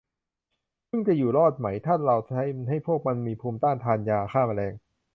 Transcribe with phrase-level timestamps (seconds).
[0.89, 4.73] ผึ้งจะอยู่รอดไหมถ้าเราทำให้พวกมันมีภูมิต้นทานยาฆ่าแมลง